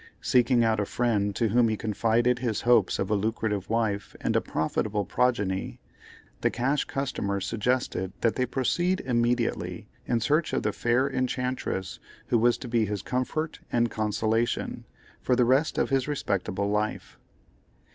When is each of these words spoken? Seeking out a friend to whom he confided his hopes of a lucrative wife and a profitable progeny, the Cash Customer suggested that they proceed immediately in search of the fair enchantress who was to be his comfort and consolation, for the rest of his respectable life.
Seeking 0.23 0.63
out 0.63 0.79
a 0.79 0.85
friend 0.85 1.35
to 1.35 1.49
whom 1.49 1.69
he 1.69 1.77
confided 1.77 2.39
his 2.39 2.61
hopes 2.61 2.97
of 2.97 3.11
a 3.11 3.13
lucrative 3.13 3.69
wife 3.69 4.15
and 4.19 4.35
a 4.35 4.41
profitable 4.41 5.05
progeny, 5.05 5.79
the 6.41 6.49
Cash 6.49 6.85
Customer 6.85 7.39
suggested 7.39 8.11
that 8.21 8.33
they 8.35 8.47
proceed 8.47 9.01
immediately 9.01 9.89
in 10.07 10.19
search 10.19 10.53
of 10.53 10.63
the 10.63 10.73
fair 10.73 11.07
enchantress 11.07 11.99
who 12.29 12.39
was 12.39 12.57
to 12.57 12.67
be 12.67 12.85
his 12.87 13.03
comfort 13.03 13.59
and 13.71 13.91
consolation, 13.91 14.85
for 15.21 15.35
the 15.35 15.45
rest 15.45 15.77
of 15.77 15.91
his 15.91 16.07
respectable 16.07 16.67
life. 16.71 17.19